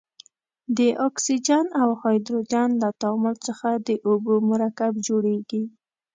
د 0.77 0.79
اکسیجن 1.07 1.65
او 1.81 1.89
هایدروجن 2.01 2.69
له 2.81 2.89
تعامل 3.01 3.35
څخه 3.47 3.69
د 3.87 3.89
اوبو 4.07 4.33
مرکب 4.51 4.93
جوړیږي. 5.07 5.63